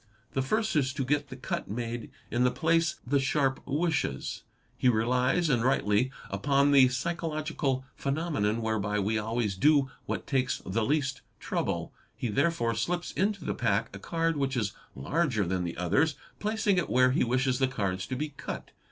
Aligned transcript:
The 0.33 0.41
first 0.41 0.75
is 0.75 0.93
to 0.93 1.05
get 1.05 1.27
the 1.29 1.35
cut 1.35 1.69
made 1.69 2.09
in 2.31 2.43
the 2.43 2.49
place 2.49 2.95
the 3.05 3.19
sharp 3.19 3.61
wishes. 3.67 4.41
He 4.75 4.89
relies, 4.89 5.47
and 5.47 5.63
rightly, 5.63 6.09
upon 6.31 6.71
the 6.71 6.89
psychological 6.89 7.85
phenomenon 7.95 8.63
whereby 8.63 8.97
we 8.99 9.19
always 9.19 9.55
do 9.55 9.91
what 10.07 10.25
takes 10.25 10.57
the 10.65 10.83
least 10.83 11.21
trouble. 11.39 11.93
He 12.15 12.29
therefore 12.29 12.73
slips 12.73 13.11
into 13.11 13.45
the 13.45 13.53
pack 13.53 13.95
a 13.95 13.99
card 13.99 14.37
which 14.37 14.57
is 14.57 14.73
larger 14.95 15.45
than 15.45 15.65
the 15.65 15.77
others, 15.77 16.15
placing 16.39 16.79
it 16.79 16.89
where 16.89 17.11
he 17.11 17.23
wishes 17.23 17.59
the 17.59 17.67
cards 17.67 18.07
to 18.07 18.15
be 18.15 18.29
cut. 18.29 18.71